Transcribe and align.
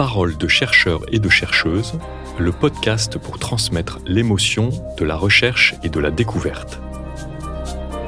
Parole 0.00 0.38
de 0.38 0.48
chercheurs 0.48 1.02
et 1.12 1.18
de 1.18 1.28
chercheuses, 1.28 1.98
le 2.38 2.52
podcast 2.52 3.18
pour 3.18 3.38
transmettre 3.38 3.98
l'émotion 4.06 4.70
de 4.96 5.04
la 5.04 5.14
recherche 5.14 5.74
et 5.82 5.90
de 5.90 6.00
la 6.00 6.10
découverte. 6.10 6.80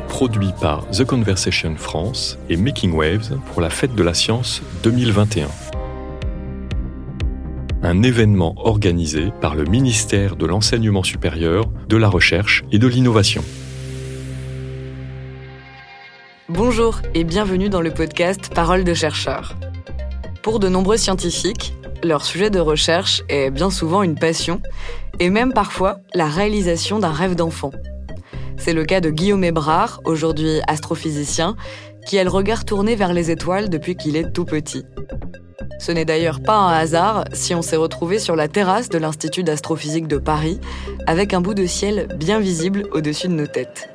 Produit 0.08 0.52
par 0.58 0.88
The 0.88 1.04
Conversation 1.04 1.76
France 1.76 2.38
et 2.48 2.56
Making 2.56 2.94
Waves 2.94 3.38
pour 3.52 3.60
la 3.60 3.68
Fête 3.68 3.94
de 3.94 4.02
la 4.02 4.14
Science 4.14 4.62
2021. 4.84 5.48
Un 7.82 8.02
événement 8.02 8.54
organisé 8.56 9.30
par 9.42 9.54
le 9.54 9.64
ministère 9.64 10.36
de 10.36 10.46
l'Enseignement 10.46 11.02
supérieur, 11.02 11.66
de 11.90 11.98
la 11.98 12.08
Recherche 12.08 12.64
et 12.72 12.78
de 12.78 12.86
l'Innovation. 12.86 13.44
Bonjour 16.48 17.02
et 17.12 17.24
bienvenue 17.24 17.68
dans 17.68 17.82
le 17.82 17.90
podcast 17.90 18.50
Parole 18.54 18.84
de 18.84 18.94
chercheurs. 18.94 19.56
Pour 20.40 20.58
de 20.58 20.68
nombreux 20.68 20.96
scientifiques, 20.96 21.74
leur 22.02 22.24
sujet 22.24 22.50
de 22.50 22.60
recherche 22.60 23.22
est 23.28 23.50
bien 23.50 23.70
souvent 23.70 24.02
une 24.02 24.16
passion 24.16 24.60
et 25.20 25.30
même 25.30 25.52
parfois 25.52 25.98
la 26.14 26.26
réalisation 26.26 26.98
d'un 26.98 27.12
rêve 27.12 27.34
d'enfant. 27.34 27.70
C'est 28.56 28.72
le 28.72 28.84
cas 28.84 29.00
de 29.00 29.10
Guillaume 29.10 29.44
Hébrard, 29.44 30.00
aujourd'hui 30.04 30.60
astrophysicien, 30.68 31.56
qui 32.06 32.18
a 32.18 32.24
le 32.24 32.30
regard 32.30 32.64
tourné 32.64 32.96
vers 32.96 33.12
les 33.12 33.30
étoiles 33.30 33.68
depuis 33.68 33.96
qu'il 33.96 34.16
est 34.16 34.32
tout 34.32 34.44
petit. 34.44 34.84
Ce 35.78 35.90
n'est 35.90 36.04
d'ailleurs 36.04 36.40
pas 36.40 36.56
un 36.56 36.72
hasard 36.72 37.24
si 37.32 37.54
on 37.54 37.62
s'est 37.62 37.76
retrouvé 37.76 38.18
sur 38.18 38.36
la 38.36 38.48
terrasse 38.48 38.88
de 38.88 38.98
l'Institut 38.98 39.42
d'astrophysique 39.42 40.06
de 40.06 40.18
Paris, 40.18 40.60
avec 41.06 41.34
un 41.34 41.40
bout 41.40 41.54
de 41.54 41.66
ciel 41.66 42.08
bien 42.16 42.38
visible 42.38 42.84
au-dessus 42.92 43.28
de 43.28 43.34
nos 43.34 43.46
têtes. 43.46 43.88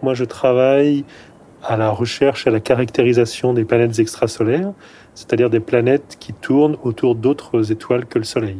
Moi, 0.00 0.14
je 0.14 0.24
travaille 0.24 1.04
à 1.62 1.76
la 1.76 1.90
recherche 1.90 2.46
et 2.46 2.50
à 2.50 2.52
la 2.52 2.60
caractérisation 2.60 3.52
des 3.52 3.64
planètes 3.64 3.98
extrasolaires, 3.98 4.72
c'est-à-dire 5.14 5.50
des 5.50 5.60
planètes 5.60 6.16
qui 6.20 6.32
tournent 6.32 6.76
autour 6.82 7.14
d'autres 7.14 7.72
étoiles 7.72 8.06
que 8.06 8.18
le 8.18 8.24
Soleil. 8.24 8.58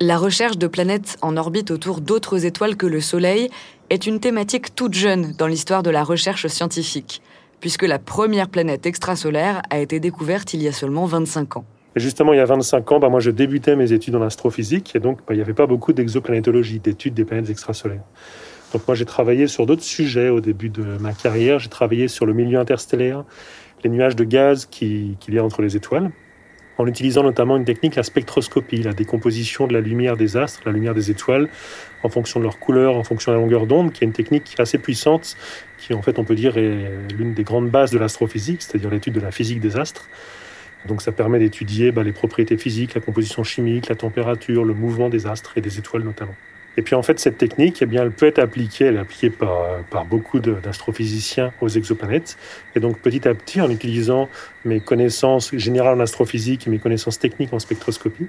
La 0.00 0.16
recherche 0.16 0.56
de 0.56 0.66
planètes 0.66 1.18
en 1.20 1.36
orbite 1.36 1.70
autour 1.70 2.00
d'autres 2.00 2.46
étoiles 2.46 2.76
que 2.76 2.86
le 2.86 3.00
Soleil 3.00 3.50
est 3.90 4.06
une 4.06 4.18
thématique 4.18 4.74
toute 4.74 4.94
jeune 4.94 5.34
dans 5.36 5.46
l'histoire 5.46 5.82
de 5.82 5.90
la 5.90 6.04
recherche 6.04 6.46
scientifique, 6.46 7.20
puisque 7.60 7.82
la 7.82 7.98
première 7.98 8.48
planète 8.48 8.86
extrasolaire 8.86 9.60
a 9.70 9.78
été 9.78 10.00
découverte 10.00 10.54
il 10.54 10.62
y 10.62 10.68
a 10.68 10.72
seulement 10.72 11.04
25 11.04 11.58
ans. 11.58 11.64
Et 11.96 12.00
justement, 12.00 12.32
il 12.32 12.36
y 12.36 12.40
a 12.40 12.44
25 12.44 12.92
ans, 12.92 13.00
bah, 13.00 13.08
moi 13.08 13.20
je 13.20 13.30
débutais 13.30 13.76
mes 13.76 13.92
études 13.92 14.14
en 14.14 14.22
astrophysique, 14.22 14.94
et 14.94 15.00
donc 15.00 15.18
bah, 15.18 15.34
il 15.34 15.36
n'y 15.36 15.42
avait 15.42 15.54
pas 15.54 15.66
beaucoup 15.66 15.92
d'exoplanétologie, 15.92 16.78
d'études 16.78 17.14
des 17.14 17.24
planètes 17.24 17.50
extrasolaires. 17.50 18.04
Donc 18.72 18.86
moi 18.86 18.94
j'ai 18.94 19.04
travaillé 19.04 19.46
sur 19.46 19.66
d'autres 19.66 19.82
sujets 19.82 20.28
au 20.28 20.40
début 20.40 20.68
de 20.68 20.82
ma 21.00 21.12
carrière. 21.12 21.58
J'ai 21.58 21.68
travaillé 21.68 22.08
sur 22.08 22.26
le 22.26 22.32
milieu 22.32 22.58
interstellaire, 22.58 23.24
les 23.82 23.90
nuages 23.90 24.16
de 24.16 24.24
gaz 24.24 24.66
qu'il 24.66 25.16
y 25.28 25.38
a 25.38 25.44
entre 25.44 25.62
les 25.62 25.76
étoiles, 25.76 26.10
en 26.78 26.86
utilisant 26.86 27.22
notamment 27.22 27.56
une 27.56 27.64
technique, 27.64 27.96
la 27.96 28.02
spectroscopie, 28.02 28.82
la 28.82 28.92
décomposition 28.92 29.66
de 29.66 29.72
la 29.72 29.80
lumière 29.80 30.16
des 30.16 30.36
astres, 30.36 30.62
la 30.64 30.72
lumière 30.72 30.94
des 30.94 31.10
étoiles, 31.10 31.48
en 32.04 32.08
fonction 32.08 32.38
de 32.38 32.44
leur 32.44 32.58
couleur, 32.58 32.96
en 32.96 33.02
fonction 33.02 33.32
de 33.32 33.36
la 33.36 33.42
longueur 33.42 33.66
d'onde, 33.66 33.92
qui 33.92 34.04
est 34.04 34.06
une 34.06 34.12
technique 34.12 34.54
assez 34.58 34.78
puissante, 34.78 35.36
qui 35.78 35.92
en 35.92 36.02
fait 36.02 36.18
on 36.18 36.24
peut 36.24 36.36
dire 36.36 36.56
est 36.56 36.90
l'une 37.16 37.34
des 37.34 37.44
grandes 37.44 37.70
bases 37.70 37.90
de 37.90 37.98
l'astrophysique, 37.98 38.62
c'est-à-dire 38.62 38.90
l'étude 38.90 39.14
de 39.14 39.20
la 39.20 39.32
physique 39.32 39.60
des 39.60 39.76
astres. 39.76 40.08
Donc 40.86 41.02
ça 41.02 41.12
permet 41.12 41.38
d'étudier 41.38 41.92
bah, 41.92 42.04
les 42.04 42.12
propriétés 42.12 42.56
physiques, 42.56 42.94
la 42.94 43.00
composition 43.00 43.42
chimique, 43.42 43.88
la 43.88 43.96
température, 43.96 44.64
le 44.64 44.74
mouvement 44.74 45.08
des 45.08 45.26
astres 45.26 45.52
et 45.56 45.60
des 45.60 45.78
étoiles 45.78 46.04
notamment. 46.04 46.34
Et 46.76 46.82
puis 46.82 46.94
en 46.94 47.02
fait, 47.02 47.18
cette 47.18 47.36
technique, 47.36 47.82
eh 47.82 47.86
bien, 47.86 48.02
elle 48.02 48.12
peut 48.12 48.26
être 48.26 48.38
appliquée, 48.38 48.86
elle 48.86 48.96
est 48.96 49.00
appliquée 49.00 49.30
par, 49.30 49.78
par 49.90 50.04
beaucoup 50.04 50.38
d'astrophysiciens 50.38 51.52
aux 51.60 51.68
exoplanètes. 51.68 52.36
Et 52.74 52.80
donc 52.80 52.98
petit 52.98 53.26
à 53.26 53.34
petit, 53.34 53.60
en 53.60 53.70
utilisant 53.70 54.28
mes 54.64 54.80
connaissances 54.80 55.54
générales 55.56 55.96
en 55.96 56.00
astrophysique 56.00 56.66
et 56.66 56.70
mes 56.70 56.78
connaissances 56.78 57.18
techniques 57.18 57.52
en 57.52 57.58
spectroscopie, 57.58 58.28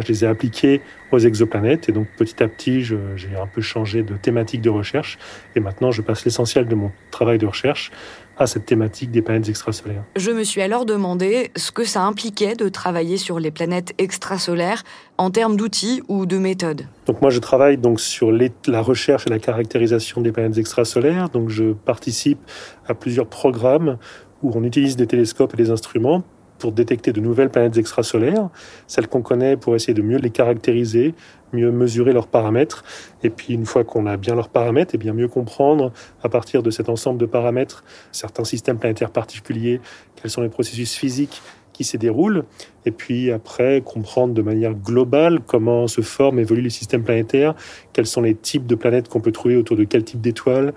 je 0.00 0.08
les 0.08 0.24
ai 0.24 0.26
appliquées 0.26 0.80
aux 1.10 1.18
exoplanètes. 1.18 1.88
Et 1.88 1.92
donc 1.92 2.06
petit 2.16 2.42
à 2.42 2.48
petit, 2.48 2.82
j'ai 2.82 2.98
un 3.40 3.46
peu 3.46 3.60
changé 3.60 4.02
de 4.02 4.14
thématique 4.14 4.60
de 4.60 4.70
recherche. 4.70 5.18
Et 5.56 5.60
maintenant, 5.60 5.90
je 5.90 6.02
passe 6.02 6.24
l'essentiel 6.24 6.66
de 6.66 6.74
mon 6.74 6.90
travail 7.10 7.38
de 7.38 7.46
recherche 7.46 7.92
à 8.38 8.46
cette 8.46 8.64
thématique 8.64 9.10
des 9.10 9.20
planètes 9.20 9.48
extrasolaires. 9.48 10.04
Je 10.16 10.30
me 10.30 10.42
suis 10.42 10.62
alors 10.62 10.86
demandé 10.86 11.50
ce 11.54 11.70
que 11.70 11.84
ça 11.84 12.02
impliquait 12.02 12.54
de 12.54 12.68
travailler 12.68 13.18
sur 13.18 13.38
les 13.38 13.50
planètes 13.50 13.92
extrasolaires 13.98 14.82
en 15.18 15.30
termes 15.30 15.56
d'outils 15.56 16.02
ou 16.08 16.24
de 16.24 16.38
méthodes. 16.38 16.86
Donc 17.06 17.20
moi 17.20 17.30
je 17.30 17.38
travaille 17.38 17.76
donc 17.76 18.00
sur 18.00 18.32
la 18.32 18.80
recherche 18.80 19.26
et 19.26 19.30
la 19.30 19.38
caractérisation 19.38 20.22
des 20.22 20.32
planètes 20.32 20.56
extrasolaires. 20.56 21.28
Donc 21.28 21.50
je 21.50 21.72
participe 21.72 22.38
à 22.86 22.94
plusieurs 22.94 23.26
programmes 23.26 23.98
où 24.42 24.50
on 24.54 24.64
utilise 24.64 24.96
des 24.96 25.06
télescopes 25.06 25.54
et 25.54 25.56
des 25.56 25.70
instruments 25.70 26.24
pour 26.62 26.70
détecter 26.70 27.12
de 27.12 27.20
nouvelles 27.20 27.50
planètes 27.50 27.76
extrasolaires, 27.76 28.48
celles 28.86 29.08
qu'on 29.08 29.20
connaît 29.20 29.56
pour 29.56 29.74
essayer 29.74 29.94
de 29.94 30.00
mieux 30.00 30.18
les 30.18 30.30
caractériser, 30.30 31.12
mieux 31.52 31.72
mesurer 31.72 32.12
leurs 32.12 32.28
paramètres, 32.28 32.84
et 33.24 33.30
puis 33.30 33.54
une 33.54 33.66
fois 33.66 33.82
qu'on 33.82 34.06
a 34.06 34.16
bien 34.16 34.36
leurs 34.36 34.48
paramètres, 34.48 34.94
et 34.94 34.98
bien 34.98 35.12
mieux 35.12 35.26
comprendre 35.26 35.92
à 36.22 36.28
partir 36.28 36.62
de 36.62 36.70
cet 36.70 36.88
ensemble 36.88 37.18
de 37.18 37.26
paramètres 37.26 37.82
certains 38.12 38.44
systèmes 38.44 38.78
planétaires 38.78 39.10
particuliers, 39.10 39.80
quels 40.14 40.30
sont 40.30 40.40
les 40.40 40.48
processus 40.48 40.94
physiques 40.94 41.42
qui 41.72 41.82
s'y 41.82 41.98
déroulent, 41.98 42.44
et 42.86 42.92
puis 42.92 43.32
après 43.32 43.82
comprendre 43.84 44.32
de 44.32 44.42
manière 44.42 44.74
globale 44.74 45.40
comment 45.44 45.88
se 45.88 46.00
forment, 46.00 46.38
évoluent 46.38 46.62
les 46.62 46.70
systèmes 46.70 47.02
planétaires, 47.02 47.56
quels 47.92 48.06
sont 48.06 48.20
les 48.20 48.36
types 48.36 48.68
de 48.68 48.76
planètes 48.76 49.08
qu'on 49.08 49.20
peut 49.20 49.32
trouver 49.32 49.56
autour 49.56 49.76
de 49.76 49.82
quel 49.82 50.04
type 50.04 50.20
d'étoiles, 50.20 50.74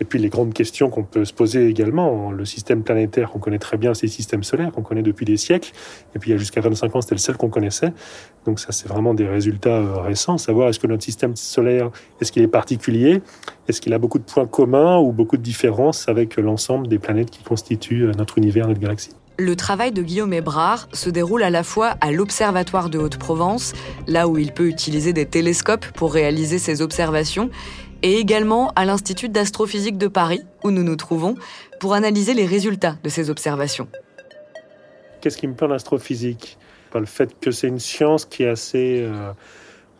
et 0.00 0.04
puis 0.04 0.18
les 0.18 0.28
grandes 0.28 0.52
questions 0.52 0.90
qu'on 0.90 1.04
peut 1.04 1.24
se 1.24 1.32
poser 1.32 1.68
également. 1.68 2.30
Le 2.30 2.44
système 2.44 2.82
planétaire 2.82 3.30
qu'on 3.30 3.38
connaît 3.38 3.58
très 3.58 3.76
bien, 3.76 3.94
c'est 3.94 4.06
le 4.06 4.12
système 4.12 4.42
solaire 4.42 4.72
qu'on 4.72 4.82
connaît 4.82 5.02
depuis 5.02 5.24
des 5.24 5.36
siècles. 5.36 5.72
Et 6.14 6.18
puis 6.18 6.30
il 6.30 6.32
y 6.32 6.36
a 6.36 6.38
jusqu'à 6.38 6.60
25 6.60 6.96
ans, 6.96 7.00
c'était 7.00 7.14
le 7.14 7.20
seul 7.20 7.36
qu'on 7.36 7.50
connaissait. 7.50 7.92
Donc 8.44 8.58
ça, 8.58 8.72
c'est 8.72 8.88
vraiment 8.88 9.14
des 9.14 9.26
résultats 9.26 9.70
euh, 9.70 10.00
récents. 10.00 10.38
Savoir 10.38 10.68
est-ce 10.68 10.78
que 10.78 10.86
notre 10.86 11.04
système 11.04 11.36
solaire, 11.36 11.90
est-ce 12.20 12.32
qu'il 12.32 12.42
est 12.42 12.48
particulier 12.48 13.22
Est-ce 13.68 13.80
qu'il 13.80 13.92
a 13.94 13.98
beaucoup 13.98 14.18
de 14.18 14.24
points 14.24 14.46
communs 14.46 14.98
ou 14.98 15.12
beaucoup 15.12 15.36
de 15.36 15.42
différences 15.42 16.08
avec 16.08 16.36
l'ensemble 16.36 16.88
des 16.88 16.98
planètes 16.98 17.30
qui 17.30 17.42
constituent 17.44 18.06
euh, 18.06 18.12
notre 18.16 18.38
univers, 18.38 18.66
notre 18.66 18.80
galaxie 18.80 19.12
le 19.38 19.56
travail 19.56 19.92
de 19.92 20.02
Guillaume 20.02 20.32
Hébrard 20.32 20.88
se 20.92 21.10
déroule 21.10 21.42
à 21.42 21.50
la 21.50 21.64
fois 21.64 21.94
à 22.00 22.12
l'Observatoire 22.12 22.90
de 22.90 22.98
Haute-Provence, 22.98 23.72
là 24.06 24.28
où 24.28 24.38
il 24.38 24.52
peut 24.52 24.68
utiliser 24.68 25.12
des 25.12 25.26
télescopes 25.26 25.86
pour 25.92 26.12
réaliser 26.12 26.58
ses 26.58 26.82
observations, 26.82 27.50
et 28.02 28.18
également 28.18 28.70
à 28.76 28.84
l'Institut 28.84 29.28
d'astrophysique 29.28 29.98
de 29.98 30.08
Paris, 30.08 30.42
où 30.64 30.70
nous 30.70 30.82
nous 30.82 30.96
trouvons, 30.96 31.36
pour 31.80 31.94
analyser 31.94 32.34
les 32.34 32.46
résultats 32.46 32.96
de 33.02 33.08
ces 33.08 33.30
observations. 33.30 33.88
Qu'est-ce 35.20 35.36
qui 35.36 35.46
me 35.46 35.54
plaît 35.54 35.68
en 35.68 35.70
astrophysique 35.70 36.58
Le 36.94 37.04
fait 37.06 37.38
que 37.40 37.50
c'est 37.50 37.68
une 37.68 37.78
science 37.78 38.24
qui 38.24 38.42
est 38.42 38.48
assez... 38.48 39.02
Euh, 39.02 39.32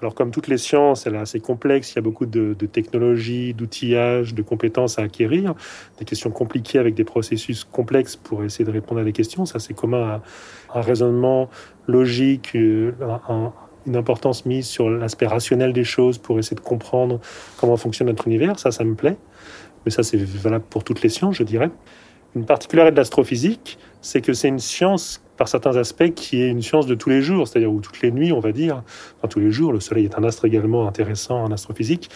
alors 0.02 0.16
comme 0.16 0.32
toutes 0.32 0.48
les 0.48 0.58
sciences, 0.58 1.06
elle 1.06 1.14
est 1.14 1.18
assez 1.18 1.38
complexe, 1.38 1.92
il 1.92 1.96
y 1.96 1.98
a 2.00 2.02
beaucoup 2.02 2.26
de, 2.26 2.54
technologies, 2.66 3.54
d'outillages, 3.54 4.34
de 4.34 4.42
compétences 4.42 4.98
à 4.98 5.02
acquérir, 5.02 5.54
des 6.00 6.04
questions 6.04 6.32
compliquées 6.32 6.80
avec 6.80 6.94
des 6.96 7.04
processus 7.04 7.62
complexes 7.62 8.16
pour 8.16 8.42
essayer 8.42 8.64
de 8.64 8.72
répondre 8.72 9.00
à 9.00 9.04
des 9.04 9.12
questions. 9.12 9.46
Ça, 9.46 9.60
c'est 9.60 9.74
commun 9.74 10.20
à 10.72 10.78
un 10.78 10.80
raisonnement 10.80 11.48
logique, 11.86 12.56
euh, 12.56 12.90
une 13.86 13.96
importance 13.96 14.46
mise 14.46 14.66
sur 14.66 14.88
l'aspect 14.90 15.26
rationnel 15.26 15.72
des 15.72 15.84
choses 15.84 16.18
pour 16.18 16.38
essayer 16.38 16.54
de 16.54 16.60
comprendre 16.60 17.20
comment 17.56 17.76
fonctionne 17.76 18.08
notre 18.08 18.26
univers. 18.26 18.58
Ça, 18.58 18.70
ça 18.70 18.84
me 18.84 18.94
plaît. 18.94 19.16
Mais 19.84 19.90
ça, 19.90 20.02
c'est 20.02 20.18
valable 20.18 20.64
pour 20.70 20.84
toutes 20.84 21.02
les 21.02 21.08
sciences, 21.08 21.36
je 21.36 21.42
dirais. 21.42 21.70
Une 22.34 22.46
particularité 22.46 22.92
de 22.92 22.96
l'astrophysique, 22.96 23.78
c'est 24.00 24.20
que 24.20 24.32
c'est 24.32 24.48
une 24.48 24.58
science, 24.58 25.22
par 25.42 25.48
certains 25.48 25.76
aspects, 25.76 26.14
qui 26.14 26.40
est 26.40 26.46
une 26.46 26.62
science 26.62 26.86
de 26.86 26.94
tous 26.94 27.10
les 27.10 27.20
jours, 27.20 27.48
c'est-à-dire 27.48 27.72
où 27.72 27.80
toutes 27.80 28.00
les 28.00 28.12
nuits, 28.12 28.30
on 28.30 28.38
va 28.38 28.52
dire, 28.52 28.84
enfin 29.18 29.26
tous 29.26 29.40
les 29.40 29.50
jours, 29.50 29.72
le 29.72 29.80
Soleil 29.80 30.04
est 30.04 30.16
un 30.16 30.22
astre 30.22 30.44
également 30.44 30.86
intéressant 30.86 31.42
en 31.42 31.50
astrophysique, 31.50 32.10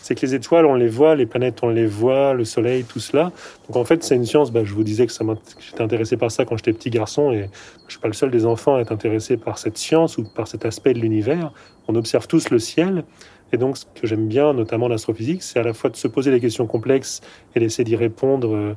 c'est 0.00 0.14
que 0.14 0.22
les 0.24 0.34
étoiles, 0.34 0.64
on 0.64 0.76
les 0.76 0.88
voit, 0.88 1.14
les 1.14 1.26
planètes, 1.26 1.58
on 1.62 1.68
les 1.68 1.84
voit, 1.84 2.32
le 2.32 2.46
Soleil, 2.46 2.84
tout 2.84 2.98
cela. 2.98 3.32
Donc 3.66 3.76
en 3.76 3.84
fait, 3.84 4.02
c'est 4.02 4.16
une 4.16 4.24
science, 4.24 4.50
bah, 4.50 4.64
je 4.64 4.72
vous 4.72 4.82
disais 4.82 5.06
que 5.06 5.12
j'étais 5.12 5.82
intéressé 5.82 6.16
par 6.16 6.30
ça 6.30 6.46
quand 6.46 6.56
j'étais 6.56 6.72
petit 6.72 6.88
garçon, 6.88 7.32
et 7.32 7.50
je 7.86 7.90
suis 7.90 8.00
pas 8.00 8.08
le 8.08 8.14
seul 8.14 8.30
des 8.30 8.46
enfants 8.46 8.76
à 8.76 8.80
être 8.80 8.92
intéressé 8.92 9.36
par 9.36 9.58
cette 9.58 9.76
science 9.76 10.16
ou 10.16 10.24
par 10.24 10.48
cet 10.48 10.64
aspect 10.64 10.94
de 10.94 11.00
l'univers. 11.00 11.52
On 11.86 11.94
observe 11.96 12.28
tous 12.28 12.48
le 12.48 12.58
ciel, 12.58 13.04
et 13.52 13.58
donc, 13.58 13.76
ce 13.76 13.84
que 13.84 14.06
j'aime 14.06 14.26
bien, 14.26 14.54
notamment 14.54 14.88
l'astrophysique, 14.88 15.42
c'est 15.42 15.58
à 15.58 15.64
la 15.64 15.74
fois 15.74 15.90
de 15.90 15.96
se 15.96 16.08
poser 16.08 16.30
des 16.30 16.40
questions 16.40 16.66
complexes 16.66 17.20
et 17.54 17.60
d'essayer 17.60 17.84
d'y 17.84 17.96
répondre 17.96 18.54
euh, 18.54 18.74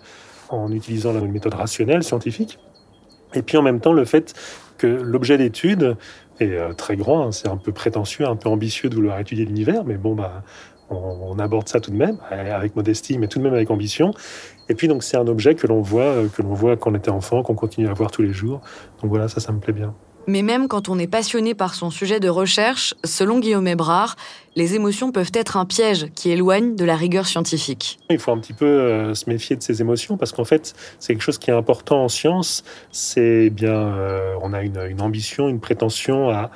en 0.49 0.73
utilisant 0.73 1.13
la 1.13 1.21
méthode 1.21 1.53
rationnelle, 1.53 2.03
scientifique. 2.03 2.59
Et 3.33 3.41
puis 3.41 3.57
en 3.57 3.61
même 3.61 3.79
temps, 3.79 3.93
le 3.93 4.05
fait 4.05 4.33
que 4.77 4.87
l'objet 4.87 5.37
d'étude 5.37 5.95
est 6.39 6.53
euh, 6.53 6.73
très 6.73 6.95
grand, 6.95 7.27
hein, 7.27 7.31
c'est 7.31 7.47
un 7.47 7.57
peu 7.57 7.71
prétentieux, 7.71 8.25
un 8.25 8.35
peu 8.35 8.49
ambitieux 8.49 8.89
de 8.89 8.95
vouloir 8.95 9.19
étudier 9.19 9.45
l'univers, 9.45 9.83
mais 9.85 9.95
bon, 9.95 10.15
bah, 10.15 10.43
on, 10.89 11.37
aborde 11.39 11.67
ça 11.67 11.79
tout 11.79 11.91
de 11.91 11.95
même, 11.95 12.17
avec 12.29 12.75
modestie, 12.75 13.17
mais 13.17 13.27
tout 13.27 13.39
de 13.39 13.43
même 13.43 13.53
avec 13.53 13.71
ambition. 13.71 14.13
Et 14.69 14.75
puis 14.75 14.87
donc 14.87 15.03
c'est 15.03 15.17
un 15.17 15.27
objet 15.27 15.55
que 15.55 15.67
l'on 15.67 15.81
voit, 15.81 16.03
euh, 16.03 16.27
que 16.27 16.41
l'on 16.41 16.53
voit 16.53 16.77
quand 16.77 16.91
on 16.91 16.95
était 16.95 17.09
enfant, 17.09 17.43
qu'on 17.43 17.55
continue 17.55 17.87
à 17.87 17.93
voir 17.93 18.11
tous 18.11 18.21
les 18.21 18.33
jours. 18.33 18.61
Donc 19.01 19.09
voilà, 19.09 19.27
ça, 19.27 19.39
ça 19.39 19.51
me 19.51 19.59
plaît 19.59 19.73
bien. 19.73 19.93
Mais 20.27 20.41
même 20.41 20.67
quand 20.67 20.89
on 20.89 20.97
est 20.97 21.07
passionné 21.07 21.53
par 21.53 21.73
son 21.73 21.89
sujet 21.89 22.19
de 22.19 22.29
recherche, 22.29 22.93
selon 23.03 23.39
Guillaume 23.39 23.67
Ebrard, 23.67 24.15
les 24.55 24.75
émotions 24.75 25.11
peuvent 25.11 25.31
être 25.33 25.57
un 25.57 25.65
piège 25.65 26.07
qui 26.15 26.29
éloigne 26.31 26.75
de 26.75 26.85
la 26.85 26.95
rigueur 26.95 27.25
scientifique. 27.25 27.99
Il 28.09 28.19
faut 28.19 28.31
un 28.31 28.39
petit 28.39 28.53
peu 28.53 28.65
euh, 28.65 29.13
se 29.13 29.29
méfier 29.29 29.55
de 29.55 29.63
ces 29.63 29.81
émotions 29.81 30.15
parce 30.15 30.31
qu'en 30.31 30.45
fait, 30.45 30.73
c'est 30.99 31.13
quelque 31.13 31.23
chose 31.23 31.37
qui 31.37 31.49
est 31.49 31.53
important 31.53 32.03
en 32.03 32.07
science. 32.07 32.63
C'est 32.91 33.49
bien, 33.49 33.73
euh, 33.73 34.35
on 34.41 34.53
a 34.53 34.61
une, 34.61 35.01
ambition, 35.01 35.49
une 35.49 35.59
prétention 35.59 36.29
à 36.29 36.51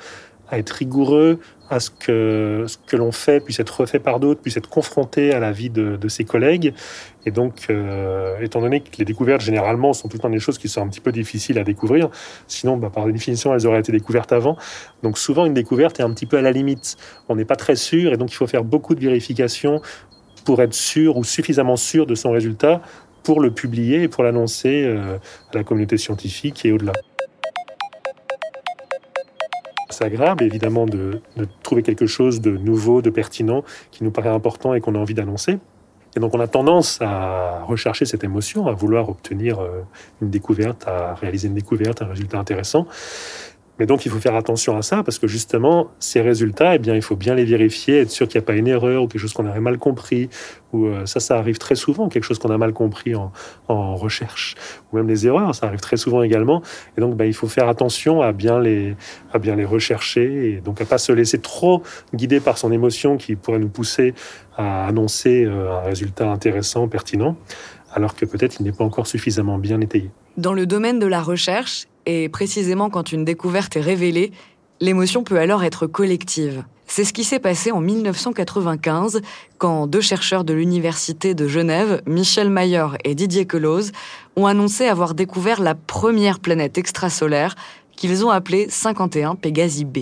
être 0.52 0.70
rigoureux, 0.70 1.40
à 1.70 1.80
ce 1.80 1.90
que 1.90 2.64
ce 2.66 2.78
que 2.78 2.96
l'on 2.96 3.12
fait 3.12 3.40
puisse 3.40 3.60
être 3.60 3.80
refait 3.80 3.98
par 3.98 4.20
d'autres, 4.20 4.40
puisse 4.40 4.56
être 4.56 4.68
confronté 4.68 5.32
à 5.32 5.40
la 5.40 5.52
vie 5.52 5.70
de, 5.70 6.08
ses 6.08 6.24
collègues. 6.24 6.72
Et 7.26 7.30
donc, 7.30 7.66
euh, 7.68 8.38
étant 8.40 8.60
donné 8.60 8.80
que 8.80 8.96
les 8.98 9.04
découvertes 9.04 9.42
généralement 9.42 9.92
sont 9.92 10.08
tout 10.08 10.16
le 10.16 10.22
temps 10.22 10.30
des 10.30 10.38
choses 10.38 10.56
qui 10.56 10.68
sont 10.68 10.80
un 10.80 10.88
petit 10.88 11.00
peu 11.00 11.12
difficiles 11.12 11.58
à 11.58 11.64
découvrir, 11.64 12.08
sinon 12.46 12.76
bah, 12.76 12.90
par 12.90 13.06
définition 13.06 13.54
elles 13.54 13.66
auraient 13.66 13.80
été 13.80 13.92
découvertes 13.92 14.32
avant. 14.32 14.56
Donc 15.02 15.18
souvent 15.18 15.44
une 15.44 15.54
découverte 15.54 16.00
est 16.00 16.02
un 16.02 16.12
petit 16.12 16.26
peu 16.26 16.38
à 16.38 16.42
la 16.42 16.52
limite. 16.52 16.96
On 17.28 17.36
n'est 17.36 17.44
pas 17.44 17.56
très 17.56 17.76
sûr 17.76 18.12
et 18.12 18.16
donc 18.16 18.32
il 18.32 18.36
faut 18.36 18.46
faire 18.46 18.64
beaucoup 18.64 18.94
de 18.94 19.00
vérifications 19.00 19.80
pour 20.44 20.62
être 20.62 20.74
sûr 20.74 21.18
ou 21.18 21.24
suffisamment 21.24 21.76
sûr 21.76 22.06
de 22.06 22.14
son 22.14 22.30
résultat 22.30 22.80
pour 23.22 23.40
le 23.40 23.50
publier 23.50 24.04
et 24.04 24.08
pour 24.08 24.24
l'annoncer 24.24 24.84
euh, 24.84 25.18
à 25.52 25.58
la 25.58 25.64
communauté 25.64 25.98
scientifique 25.98 26.64
et 26.64 26.72
au-delà 26.72 26.92
c'est 29.98 30.42
évidemment 30.42 30.86
de, 30.86 31.20
de, 31.36 31.46
trouver 31.62 31.82
quelque 31.82 32.06
chose 32.06 32.40
de 32.40 32.56
nouveau, 32.56 33.02
de 33.02 33.10
pertinent, 33.10 33.64
qui 33.90 34.04
nous 34.04 34.10
paraît 34.10 34.28
important 34.28 34.74
et 34.74 34.80
qu'on 34.80 34.94
a 34.94 34.98
envie 34.98 35.14
d'annoncer. 35.14 35.58
Et 36.16 36.20
donc 36.20 36.34
on 36.34 36.40
a 36.40 36.46
tendance 36.46 37.00
à 37.00 37.62
rechercher 37.64 38.04
cette 38.04 38.24
émotion, 38.24 38.66
à 38.66 38.72
vouloir 38.72 39.08
obtenir 39.08 39.60
euh, 39.60 39.82
une 40.22 40.30
découverte, 40.30 40.86
à 40.86 41.14
réaliser 41.14 41.48
une 41.48 41.54
découverte, 41.54 42.02
un 42.02 42.06
résultat 42.06 42.38
intéressant. 42.38 42.86
Mais 43.78 43.86
donc, 43.86 44.06
il 44.06 44.10
faut 44.10 44.18
faire 44.18 44.34
attention 44.34 44.76
à 44.76 44.82
ça 44.82 45.02
parce 45.02 45.18
que 45.18 45.28
justement, 45.28 45.88
ces 46.00 46.20
résultats, 46.20 46.74
eh 46.74 46.78
bien, 46.78 46.94
il 46.94 47.02
faut 47.02 47.16
bien 47.16 47.34
les 47.34 47.44
vérifier, 47.44 48.00
être 48.00 48.10
sûr 48.10 48.26
qu'il 48.26 48.38
n'y 48.38 48.44
a 48.44 48.46
pas 48.46 48.54
une 48.54 48.66
erreur 48.66 49.04
ou 49.04 49.08
quelque 49.08 49.20
chose 49.20 49.32
qu'on 49.32 49.46
aurait 49.46 49.60
mal 49.60 49.78
compris. 49.78 50.28
Ou 50.72 50.86
euh, 50.86 51.06
ça, 51.06 51.20
ça 51.20 51.38
arrive 51.38 51.58
très 51.58 51.76
souvent, 51.76 52.08
quelque 52.08 52.24
chose 52.24 52.38
qu'on 52.38 52.50
a 52.50 52.58
mal 52.58 52.72
compris 52.72 53.14
en, 53.14 53.30
recherche. 53.68 54.56
Ou 54.92 54.96
même 54.96 55.08
les 55.08 55.26
erreurs, 55.26 55.54
ça 55.54 55.66
arrive 55.66 55.80
très 55.80 55.96
souvent 55.96 56.22
également. 56.22 56.62
Et 56.96 57.00
donc, 57.00 57.16
bah, 57.16 57.26
il 57.26 57.34
faut 57.34 57.48
faire 57.48 57.68
attention 57.68 58.20
à 58.20 58.32
bien 58.32 58.60
les, 58.60 58.96
à 59.32 59.38
bien 59.38 59.56
les 59.56 59.64
rechercher 59.64 60.52
et 60.52 60.60
donc 60.60 60.80
à 60.80 60.84
pas 60.84 60.98
se 60.98 61.12
laisser 61.12 61.38
trop 61.38 61.82
guider 62.14 62.40
par 62.40 62.58
son 62.58 62.72
émotion 62.72 63.16
qui 63.16 63.36
pourrait 63.36 63.58
nous 63.58 63.68
pousser 63.68 64.14
à 64.56 64.86
annoncer 64.86 65.44
euh, 65.44 65.70
un 65.72 65.80
résultat 65.82 66.28
intéressant, 66.30 66.88
pertinent, 66.88 67.36
alors 67.92 68.14
que 68.14 68.26
peut-être 68.26 68.56
il 68.60 68.64
n'est 68.64 68.72
pas 68.72 68.84
encore 68.84 69.06
suffisamment 69.06 69.58
bien 69.58 69.80
étayé. 69.80 70.10
Dans 70.36 70.52
le 70.52 70.66
domaine 70.66 70.98
de 70.98 71.06
la 71.06 71.22
recherche, 71.22 71.87
et 72.08 72.30
précisément 72.30 72.88
quand 72.88 73.12
une 73.12 73.24
découverte 73.24 73.76
est 73.76 73.82
révélée, 73.82 74.32
l'émotion 74.80 75.22
peut 75.22 75.38
alors 75.38 75.62
être 75.62 75.86
collective. 75.86 76.64
C'est 76.86 77.04
ce 77.04 77.12
qui 77.12 77.22
s'est 77.22 77.38
passé 77.38 77.70
en 77.70 77.82
1995 77.82 79.20
quand 79.58 79.86
deux 79.86 80.00
chercheurs 80.00 80.42
de 80.42 80.54
l'Université 80.54 81.34
de 81.34 81.46
Genève, 81.46 82.00
Michel 82.06 82.48
Mayer 82.48 82.86
et 83.04 83.14
Didier 83.14 83.46
Queloz, 83.46 83.92
ont 84.36 84.46
annoncé 84.46 84.86
avoir 84.86 85.14
découvert 85.14 85.60
la 85.60 85.74
première 85.74 86.40
planète 86.40 86.78
extrasolaire 86.78 87.54
qu'ils 87.94 88.24
ont 88.24 88.30
appelée 88.30 88.68
51 88.70 89.34
Pégasi 89.34 89.84
B. 89.84 89.98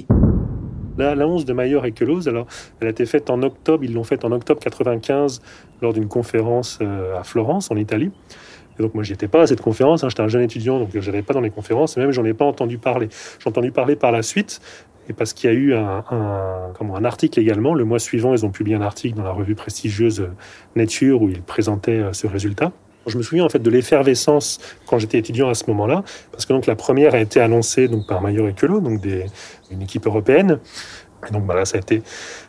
L'annonce 0.97 1.45
de 1.45 1.53
Mayer 1.53 1.81
et 1.85 1.93
Queloz, 1.93 2.29
alors, 2.29 2.47
elle 2.81 2.87
a 2.87 2.91
été 2.91 3.05
faite 3.05 3.31
en 3.31 3.43
octobre, 3.43 3.83
ils 3.83 3.93
l'ont 3.93 4.05
faite 4.05 4.25
en 4.25 4.31
octobre 4.31 4.61
95 4.61 5.43
lors 5.83 5.93
d'une 5.93 6.09
conférence 6.09 6.79
euh, 6.81 7.19
à 7.19 7.25
Florence, 7.25 7.71
en 7.71 7.77
Italie. 7.77 8.13
Et 8.79 8.83
donc 8.83 8.95
moi, 8.95 9.03
j'y 9.03 9.13
étais 9.13 9.29
pas 9.29 9.43
à 9.43 9.47
cette 9.47 9.61
conférence. 9.61 10.05
Hein, 10.05 10.09
J'étais 10.09 10.23
un 10.23 10.29
jeune 10.29 10.43
étudiant, 10.43 10.79
donc 10.79 10.91
je 10.93 11.11
n'allais 11.11 11.23
pas 11.23 11.35
dans 11.35 11.41
les 11.41 11.51
conférences. 11.51 11.97
Et 11.97 12.01
même, 12.01 12.13
j'en 12.13 12.25
ai 12.25 12.35
pas 12.35 12.45
entendu 12.45 12.79
parler. 12.79 13.09
J'ai 13.39 13.49
entendu 13.49 13.73
parler 13.73 13.97
par 13.97 14.13
la 14.13 14.23
suite. 14.23 14.61
Et 15.09 15.13
parce 15.13 15.33
qu'il 15.33 15.49
y 15.49 15.53
a 15.53 15.57
eu 15.57 15.75
un, 15.75 16.03
comment, 16.77 16.97
un 16.97 17.05
article 17.05 17.39
également. 17.39 17.75
Le 17.75 17.85
mois 17.85 18.01
suivant, 18.01 18.33
ils 18.33 18.45
ont 18.45 18.51
publié 18.51 18.77
un 18.77 18.83
article 18.83 19.17
dans 19.17 19.23
la 19.23 19.31
revue 19.31 19.55
prestigieuse 19.55 20.29
Nature 20.75 21.23
où 21.23 21.29
ils 21.29 21.43
présentaient 21.43 21.93
euh, 21.93 22.13
ce 22.13 22.27
résultat. 22.27 22.73
Je 23.07 23.17
me 23.17 23.23
souviens 23.23 23.45
en 23.45 23.49
fait 23.49 23.61
de 23.61 23.71
l'effervescence 23.71 24.59
quand 24.87 24.99
j'étais 24.99 25.19
étudiant 25.19 25.49
à 25.49 25.55
ce 25.55 25.65
moment-là, 25.69 26.03
parce 26.33 26.45
que 26.45 26.53
donc 26.53 26.67
la 26.67 26.75
première 26.75 27.15
a 27.15 27.21
été 27.21 27.41
annoncée 27.41 27.87
donc 27.87 28.09
par 28.09 28.21
Mayor 28.21 28.49
et 28.49 28.53
Queloz, 28.53 28.83
donc 28.83 29.01
une 29.71 29.83
équipe 29.83 30.07
européenne. 30.07 30.59
Et 31.29 31.33
donc 31.33 31.45
bah 31.45 31.55
là, 31.55 31.65
ça 31.65 31.77
a 31.77 31.81
été, 31.81 32.03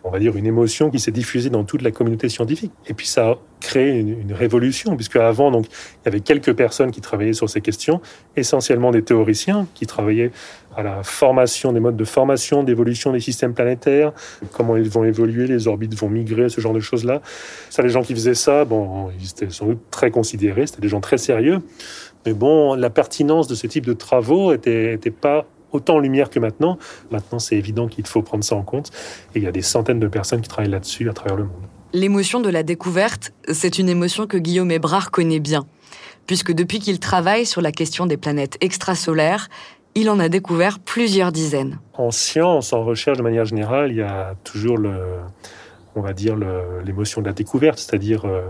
on 0.03 0.09
va 0.09 0.19
dire, 0.19 0.35
une 0.35 0.45
émotion 0.45 0.89
qui 0.89 0.99
s'est 0.99 1.11
diffusée 1.11 1.49
dans 1.49 1.63
toute 1.63 1.81
la 1.81 1.91
communauté 1.91 2.29
scientifique. 2.29 2.71
Et 2.87 2.93
puis 2.93 3.07
ça 3.07 3.29
a 3.29 3.37
créé 3.59 3.99
une, 3.99 4.33
révolution, 4.33 4.95
puisque 4.95 5.15
avant, 5.15 5.51
donc, 5.51 5.65
il 5.65 6.05
y 6.05 6.07
avait 6.09 6.19
quelques 6.19 6.53
personnes 6.53 6.91
qui 6.91 7.01
travaillaient 7.01 7.33
sur 7.33 7.49
ces 7.49 7.61
questions, 7.61 8.01
essentiellement 8.35 8.91
des 8.91 9.01
théoriciens 9.01 9.67
qui 9.73 9.85
travaillaient 9.87 10.31
à 10.75 10.83
la 10.83 11.01
formation, 11.01 11.73
des 11.73 11.79
modes 11.79 11.97
de 11.97 12.05
formation, 12.05 12.63
d'évolution 12.63 13.11
des 13.11 13.19
systèmes 13.19 13.55
planétaires, 13.55 14.13
comment 14.51 14.77
ils 14.77 14.89
vont 14.89 15.03
évoluer, 15.03 15.47
les 15.47 15.67
orbites 15.67 15.95
vont 15.95 16.09
migrer, 16.09 16.49
ce 16.49 16.61
genre 16.61 16.73
de 16.73 16.79
choses-là. 16.79 17.21
Ça, 17.71 17.81
les 17.81 17.89
gens 17.89 18.03
qui 18.03 18.13
faisaient 18.13 18.35
ça, 18.35 18.63
bon, 18.63 19.09
ils 19.19 19.29
étaient 19.29 19.49
sans 19.49 19.65
doute 19.65 19.81
très 19.89 20.11
considérés, 20.11 20.67
c'était 20.67 20.81
des 20.81 20.89
gens 20.89 21.01
très 21.01 21.17
sérieux. 21.17 21.59
Mais 22.25 22.33
bon, 22.33 22.75
la 22.75 22.91
pertinence 22.91 23.47
de 23.47 23.55
ce 23.55 23.65
type 23.65 23.85
de 23.85 23.93
travaux 23.93 24.53
était, 24.53 24.93
était 24.93 25.11
pas 25.11 25.47
autant 25.71 25.95
en 25.95 25.99
lumière 25.99 26.29
que 26.29 26.39
maintenant. 26.39 26.77
Maintenant, 27.11 27.39
c'est 27.39 27.55
évident 27.55 27.87
qu'il 27.87 28.05
faut 28.07 28.21
prendre 28.21 28.43
ça 28.43 28.55
en 28.55 28.63
compte. 28.63 28.91
Et 29.35 29.39
il 29.39 29.43
y 29.43 29.47
a 29.47 29.51
des 29.51 29.61
centaines 29.61 29.99
de 29.99 30.07
personnes 30.07 30.41
qui 30.41 30.49
travaillent 30.49 30.71
là-dessus 30.71 31.09
à 31.09 31.13
travers 31.13 31.35
le 31.35 31.43
monde. 31.43 31.63
L'émotion 31.93 32.39
de 32.39 32.49
la 32.49 32.63
découverte, 32.63 33.33
c'est 33.51 33.79
une 33.79 33.89
émotion 33.89 34.27
que 34.27 34.37
Guillaume 34.37 34.71
Hébrard 34.71 35.09
connaît 35.09 35.39
bien, 35.39 35.65
puisque 36.25 36.51
depuis 36.51 36.79
qu'il 36.79 36.99
travaille 36.99 37.45
sur 37.45 37.61
la 37.61 37.71
question 37.71 38.05
des 38.05 38.17
planètes 38.17 38.57
extrasolaires, 38.61 39.47
il 39.95 40.09
en 40.09 40.19
a 40.19 40.29
découvert 40.29 40.79
plusieurs 40.79 41.31
dizaines. 41.31 41.79
En 41.93 42.11
science, 42.11 42.71
en 42.73 42.83
recherche 42.83 43.17
de 43.17 43.23
manière 43.23 43.45
générale, 43.45 43.91
il 43.91 43.97
y 43.97 44.01
a 44.03 44.35
toujours 44.43 44.77
le, 44.77 44.95
on 45.97 46.01
va 46.01 46.13
dire 46.13 46.35
l'émotion 46.85 47.21
de 47.21 47.27
la 47.27 47.33
découverte, 47.33 47.79
c'est-à-dire 47.79 48.25
euh, 48.25 48.41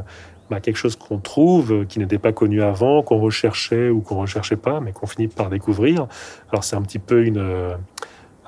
bah, 0.50 0.60
quelque 0.60 0.78
chose 0.78 0.96
qu'on 0.96 1.18
trouve 1.18 1.86
qui 1.88 2.00
n'était 2.00 2.18
pas 2.18 2.32
connu 2.32 2.62
avant, 2.62 3.02
qu'on 3.02 3.20
recherchait 3.20 3.90
ou 3.90 4.02
qu'on 4.02 4.18
recherchait 4.18 4.56
pas, 4.58 4.80
mais 4.80 4.92
qu'on 4.92 5.08
finit 5.08 5.28
par 5.28 5.50
découvrir. 5.50 6.08
Alors 6.52 6.64
c'est 6.64 6.76
un 6.76 6.82
petit 6.82 7.00
peu 7.00 7.26
une 7.26 7.76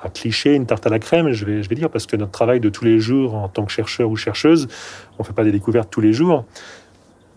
un 0.02 0.08
cliché, 0.08 0.54
une 0.54 0.66
tarte 0.66 0.86
à 0.86 0.90
la 0.90 0.98
crème, 0.98 1.32
je 1.32 1.44
vais, 1.44 1.62
je 1.62 1.68
vais 1.68 1.76
dire, 1.76 1.90
parce 1.90 2.06
que 2.06 2.16
notre 2.16 2.32
travail 2.32 2.60
de 2.60 2.68
tous 2.68 2.84
les 2.84 2.98
jours 2.98 3.34
en 3.34 3.48
tant 3.48 3.64
que 3.64 3.72
chercheur 3.72 4.10
ou 4.10 4.16
chercheuse, 4.16 4.68
on 5.18 5.24
fait 5.24 5.32
pas 5.32 5.44
des 5.44 5.52
découvertes 5.52 5.90
tous 5.90 6.00
les 6.00 6.12
jours. 6.12 6.44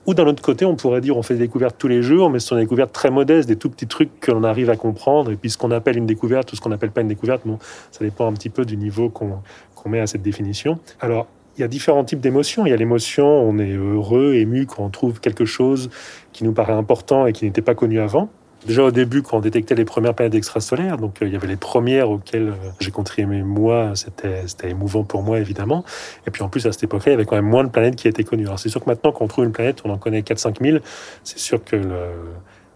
Ou 0.06 0.14
d'un 0.14 0.26
autre 0.28 0.42
côté, 0.42 0.66
on 0.66 0.76
pourrait 0.76 1.00
dire 1.00 1.16
on 1.16 1.24
fait 1.24 1.36
des 1.36 1.42
découvertes 1.42 1.78
tous 1.78 1.88
les 1.88 2.02
jours, 2.02 2.30
mais 2.30 2.40
ce 2.40 2.48
sont 2.48 2.56
des 2.56 2.64
découvertes 2.64 2.92
très 2.92 3.10
modestes, 3.10 3.48
des 3.48 3.56
tout 3.56 3.70
petits 3.70 3.88
trucs 3.88 4.20
que 4.20 4.32
l'on 4.32 4.44
arrive 4.44 4.70
à 4.70 4.76
comprendre. 4.76 5.32
Et 5.32 5.38
puis 5.38 5.50
ce 5.50 5.58
qu'on 5.58 5.72
appelle 5.72 5.98
une 5.98 6.06
découverte 6.06 6.52
ou 6.52 6.56
ce 6.58 6.62
qu'on 6.62 6.70
n'appelle 6.70 6.92
pas 6.92 7.02
une 7.02 7.08
découverte, 7.08 7.44
bon, 7.46 7.58
ça 7.92 8.04
dépend 8.04 8.28
un 8.28 8.34
petit 8.34 8.50
peu 8.50 8.66
du 8.66 8.76
niveau 8.76 9.10
qu'on 9.10 9.40
qu'on 9.76 9.90
met 9.90 10.00
à 10.00 10.08
cette 10.08 10.22
définition. 10.22 10.80
Alors, 11.00 11.28
il 11.58 11.62
y 11.62 11.64
a 11.64 11.68
différents 11.68 12.04
types 12.04 12.20
d'émotions. 12.20 12.66
Il 12.66 12.70
y 12.70 12.74
a 12.74 12.76
l'émotion, 12.76 13.28
on 13.28 13.58
est 13.60 13.74
heureux, 13.74 14.34
ému 14.36 14.66
quand 14.66 14.84
on 14.84 14.90
trouve 14.90 15.20
quelque 15.20 15.46
chose 15.46 15.90
qui 16.32 16.44
nous 16.44 16.54
paraît 16.54 16.74
important 16.74 17.28
et 17.28 17.34
qui 17.34 17.46
n'était 17.46 17.62
pas 17.62 17.76
connu 17.76 18.00
avant. 18.00 18.30
Déjà 18.66 18.84
au 18.84 18.92
début, 18.92 19.22
quand 19.22 19.38
on 19.38 19.42
détectait 19.42 19.76
les 19.76 19.84
premières 19.84 20.14
planètes 20.14 20.36
extrasolaires, 20.36 20.98
donc 20.98 21.22
euh, 21.22 21.28
il 21.28 21.34
y 21.34 21.36
avait 21.36 21.48
les 21.48 21.58
premières 21.58 22.10
auxquelles 22.10 22.50
euh, 22.50 22.70
j'ai 22.80 22.92
contribué 22.92 23.44
moi, 23.44 23.92
c'était 23.96 24.70
émouvant 24.70 25.04
pour 25.04 25.22
moi 25.22 25.40
évidemment. 25.40 25.84
Et 26.26 26.32
puis 26.32 26.44
en 26.44 26.50
plus 26.50 26.66
à 26.66 26.72
cette 26.72 26.84
époque-là, 26.84 27.12
il 27.12 27.16
y 27.16 27.16
avait 27.16 27.26
quand 27.26 27.36
même 27.36 27.50
moins 27.50 27.66
de 27.66 27.70
planètes 27.70 27.98
qui 27.98 28.08
étaient 28.08 28.24
connues. 28.24 28.46
Alors 28.46 28.60
c'est 28.60 28.70
sûr 28.70 28.82
que 28.82 28.90
maintenant, 28.90 29.12
quand 29.12 29.26
on 29.26 29.28
trouve 29.28 29.44
une 29.44 29.52
planète, 29.52 29.82
on 29.84 29.90
en 29.90 29.98
connaît 29.98 30.22
4-5 30.22 30.64
000. 30.64 30.78
C'est 31.26 31.40
sûr 31.40 31.62
que 31.62 31.76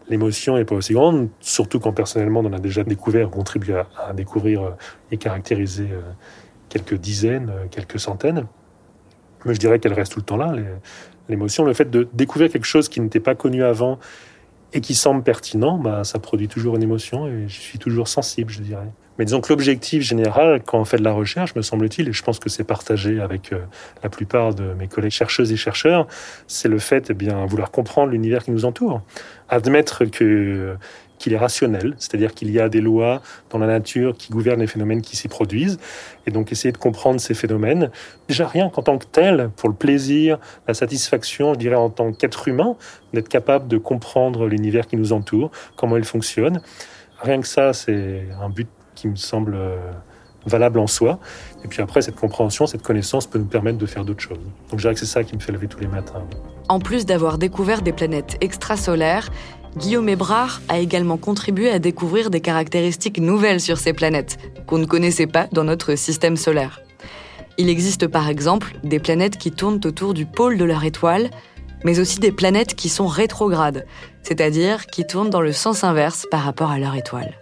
l'émotion 0.10 0.58
n'est 0.58 0.66
pas 0.66 0.76
aussi 0.76 0.94
grande, 0.94 1.30
surtout 1.40 1.80
quand 1.80 1.94
personnellement 1.94 2.42
on 2.42 2.52
a 2.52 2.60
déjà 2.60 2.84
découvert, 2.84 3.30
contribué 3.30 3.76
à, 3.76 3.88
à 4.10 4.14
découvrir 4.14 4.64
euh, 4.64 4.70
et 5.12 5.18
caractériser 5.18 5.88
quelques 6.68 6.96
dizaines, 6.96 7.50
quelques 7.72 8.00
centaines. 8.00 8.46
Mais 9.46 9.54
je 9.54 9.60
dirais 9.60 9.80
qu'elle 9.80 9.94
reste 9.94 10.14
tout 10.14 10.20
le 10.20 10.26
temps 10.26 10.38
là, 10.38 10.54
l'émotion. 11.30 11.64
Le 11.64 11.74
fait 11.74 11.90
de 11.90 12.08
découvrir 12.14 12.52
quelque 12.52 12.66
chose 12.66 12.90
qui 12.90 13.00
n'était 13.02 13.20
pas 13.20 13.36
connu 13.36 13.64
avant 13.64 14.00
et 14.74 14.82
qui 14.82 14.96
semble 14.96 15.24
pertinent, 15.24 15.78
bah, 15.78 16.04
ça 16.04 16.20
produit 16.20 16.48
toujours 16.48 16.76
une 16.76 16.84
émotion 16.84 17.28
et 17.28 17.48
je 17.48 17.60
suis 17.60 17.80
toujours 17.80 18.08
sensible, 18.08 18.52
je 18.52 18.62
dirais. 18.62 18.90
Mais 19.18 19.26
disons 19.26 19.42
que 19.42 19.50
l'objectif 19.50 20.04
général, 20.04 20.62
quand 20.64 20.80
on 20.80 20.86
fait 20.86 20.98
de 20.98 21.04
la 21.04 21.14
recherche, 21.14 21.56
me 21.56 21.62
semble-t-il, 21.62 22.08
et 22.10 22.14
je 22.14 22.24
pense 22.24 22.40
que 22.40 22.50
c'est 22.50 22.64
partagé 22.64 23.20
avec 23.20 23.52
euh, 23.52 23.60
la 24.04 24.10
plupart 24.10 24.54
de 24.54 24.74
mes 24.74 24.88
collègues 24.88 25.12
chercheuses 25.12 25.52
et 25.52 25.58
chercheurs, 25.58 26.08
c'est 26.48 26.68
le 26.68 26.80
fait 26.80 27.08
de 27.08 27.12
eh 27.12 27.16
bien 27.16 27.46
vouloir 27.46 27.72
comprendre 27.72 28.12
l'univers 28.12 28.44
qui 28.44 28.52
nous 28.52 28.66
entoure, 28.66 29.02
admettre 29.50 30.06
que 30.06 30.78
qu'il 31.18 31.34
est 31.34 31.38
rationnel, 31.38 31.96
c'est-à-dire 31.98 32.34
qu'il 32.34 32.52
y 32.52 32.60
a 32.60 32.70
des 32.70 32.82
lois 32.82 33.22
dans 33.50 33.58
la 33.58 33.68
nature 33.68 34.16
qui 34.16 34.32
gouvernent 34.32 34.60
les 34.60 34.68
phénomènes 34.68 35.02
qui 35.02 35.16
s'y 35.16 35.28
produisent, 35.28 35.80
et 36.26 36.32
donc 36.32 36.52
essayer 36.52 36.72
de 36.72 36.78
comprendre 36.78 37.20
ces 37.20 37.34
phénomènes. 37.34 37.92
Déjà 38.28 38.48
rien 38.48 38.70
qu'en 38.70 38.84
tant 38.84 38.98
que 38.98 39.06
tel, 39.06 39.50
pour 39.56 39.70
le 39.70 39.76
plaisir, 39.76 40.38
la 40.68 40.74
satisfaction, 40.74 41.54
je 41.54 41.60
dirais 41.60 41.76
en 41.76 41.90
tant 41.90 42.12
qu'être 42.12 42.48
humain, 42.48 42.76
d'être 43.14 43.30
capable 43.30 43.68
de 43.68 43.78
comprendre 43.78 44.48
l'univers 44.48 44.88
qui 44.88 44.96
nous 44.98 45.14
entoure, 45.14 45.52
comment 45.76 45.98
il 45.98 46.06
fonctionne. 46.06 46.62
Rien 47.20 47.42
que 47.42 47.48
ça, 47.48 47.74
c'est 47.74 48.28
un 48.40 48.50
but 48.50 48.68
qui 48.98 49.08
me 49.08 49.16
semble 49.16 49.56
euh, 49.56 49.78
valable 50.46 50.80
en 50.80 50.88
soi. 50.88 51.20
Et 51.64 51.68
puis 51.68 51.82
après, 51.82 52.02
cette 52.02 52.16
compréhension, 52.16 52.66
cette 52.66 52.82
connaissance 52.82 53.28
peut 53.28 53.40
nous 53.40 53.46
permettre 53.46 53.78
de 53.78 53.86
faire 53.86 54.04
d'autres 54.04 54.22
choses. 54.22 54.40
Donc 54.70 54.80
je 54.80 54.84
dirais 54.84 54.94
que 54.94 55.00
c'est 55.00 55.06
ça 55.06 55.24
qui 55.24 55.36
me 55.36 55.40
fait 55.40 55.52
lever 55.52 55.68
tous 55.68 55.80
les 55.80 55.88
matins. 55.88 56.24
En 56.68 56.80
plus 56.80 57.06
d'avoir 57.06 57.38
découvert 57.38 57.82
des 57.82 57.94
planètes 57.94 58.38
extrasolaires, 58.42 59.30
Guillaume 59.78 60.10
Ebrard 60.10 60.62
a 60.70 60.80
également 60.80 61.18
contribué 61.18 61.70
à 61.70 61.80
découvrir 61.80 62.32
des 62.32 62.42
caractéristiques 62.42 63.20
nouvelles 63.20 63.62
sur 63.62 63.78
ces 63.78 63.94
planètes, 63.94 64.38
qu'on 64.66 64.80
ne 64.80 64.86
connaissait 64.86 65.28
pas 65.28 65.48
dans 65.52 65.64
notre 65.64 65.96
système 65.96 66.36
solaire. 66.36 66.82
Il 67.60 67.70
existe 67.70 68.08
par 68.08 68.28
exemple 68.28 68.74
des 68.84 69.00
planètes 69.00 69.38
qui 69.38 69.52
tournent 69.52 69.82
autour 69.86 70.14
du 70.14 70.26
pôle 70.26 70.58
de 70.58 70.66
leur 70.66 70.84
étoile, 70.84 71.30
mais 71.84 72.00
aussi 72.00 72.20
des 72.20 72.32
planètes 72.32 72.74
qui 72.74 72.90
sont 72.90 73.08
rétrogrades, 73.08 73.86
c'est-à-dire 74.24 74.88
qui 74.88 75.06
tournent 75.06 75.30
dans 75.30 75.42
le 75.42 75.52
sens 75.52 75.84
inverse 75.84 76.26
par 76.32 76.42
rapport 76.42 76.72
à 76.72 76.80
leur 76.80 76.96
étoile. 76.96 77.36